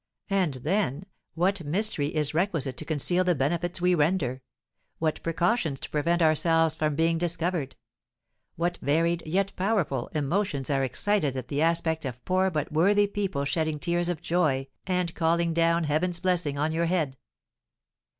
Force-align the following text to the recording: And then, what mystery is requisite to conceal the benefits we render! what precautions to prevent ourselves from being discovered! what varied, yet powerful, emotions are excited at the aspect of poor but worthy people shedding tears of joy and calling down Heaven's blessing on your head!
And 0.31 0.55
then, 0.55 1.03
what 1.35 1.63
mystery 1.63 2.07
is 2.15 2.33
requisite 2.33 2.75
to 2.77 2.85
conceal 2.85 3.23
the 3.23 3.35
benefits 3.35 3.79
we 3.79 3.93
render! 3.93 4.41
what 4.97 5.21
precautions 5.21 5.79
to 5.81 5.91
prevent 5.91 6.23
ourselves 6.23 6.73
from 6.73 6.95
being 6.95 7.19
discovered! 7.19 7.75
what 8.55 8.79
varied, 8.81 9.21
yet 9.27 9.55
powerful, 9.55 10.09
emotions 10.15 10.71
are 10.71 10.83
excited 10.83 11.35
at 11.35 11.49
the 11.49 11.61
aspect 11.61 12.03
of 12.05 12.25
poor 12.25 12.49
but 12.49 12.71
worthy 12.71 13.05
people 13.05 13.45
shedding 13.45 13.77
tears 13.77 14.09
of 14.09 14.23
joy 14.23 14.65
and 14.87 15.13
calling 15.13 15.53
down 15.53 15.83
Heaven's 15.83 16.19
blessing 16.19 16.57
on 16.57 16.71
your 16.71 16.85
head! 16.87 17.15